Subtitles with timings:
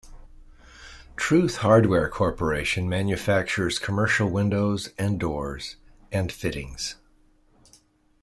[1.15, 5.75] Truth Hardware corporation manufactures commercial window and doors,
[6.11, 6.95] and fittings.